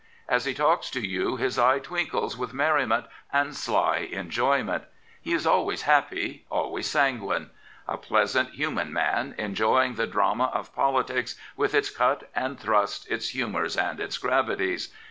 As 0.27 0.45
he 0.45 0.55
talks 0.55 0.89
to 0.89 0.99
you 0.99 1.35
his 1.35 1.59
eye 1.59 1.77
twinkles 1.77 2.35
with 2.35 2.55
merriment 2.55 3.05
and 3.31 3.55
sly 3.55 4.09
enjo 4.11 4.51
3 4.55 4.63
mient. 4.63 4.63
BS 4.63 4.63
Prophets, 4.63 4.65
Priests, 4.65 4.65
and 4.65 4.81
Kings 4.81 4.85
He 5.21 5.33
is 5.33 5.45
always 5.45 5.81
happy, 5.83 6.45
always 6.49 6.87
s 6.95 6.95
ang 6.99 7.19
uine. 7.19 7.49
A 7.87 7.97
pleasant, 7.97 8.49
human 8.55 8.91
man, 8.91 9.35
enjoying 9.37 9.93
the 9.93 10.07
drama 10.07 10.45
of 10.55 10.73
politics, 10.73 11.35
with 11.55 11.75
its 11.75 11.91
cut 11.91 12.27
and 12.33 12.59
thrust, 12.59 13.11
its 13.11 13.27
humours 13.29 13.77
and 13.77 13.99
its 13.99 14.17
gravities. 14.17 14.91